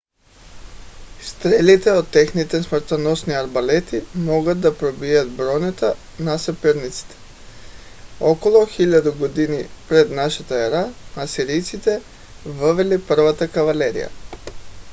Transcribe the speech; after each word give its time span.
стрелите 1.21 1.91
от 1.91 2.11
техните 2.11 2.63
смъртоносни 2.63 3.33
арбалети 3.33 4.01
могат 4.15 4.61
да 4.61 4.77
пробият 4.77 5.35
бронята 5.35 5.95
на 6.19 6.37
съперници. 6.37 7.05
около 8.19 8.55
1000 8.55 9.03
г. 9.03 9.69
пр.н.е. 9.89 10.85
асирийците 11.23 12.01
въвели 12.45 13.01
първата 13.07 13.47
кавалерия 13.51 14.09